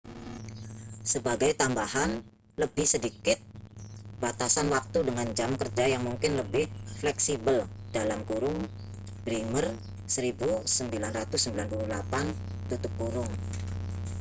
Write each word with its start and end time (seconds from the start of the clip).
sebagai 1.13 1.51
tambahan 1.61 2.11
lebih 2.61 2.85
sedikit 2.93 3.37
batasan 4.21 4.67
waktu 4.75 4.99
dengan 5.07 5.27
jam 5.37 5.51
kerja 5.61 5.85
yang 5.93 6.03
mungkin 6.09 6.31
lebih 6.41 6.65
fleksibel. 6.97 7.69
bremer 9.21 9.65
1998 10.09 10.89